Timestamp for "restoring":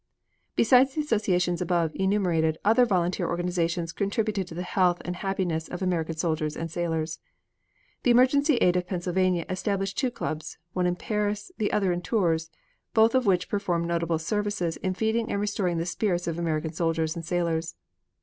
15.39-15.77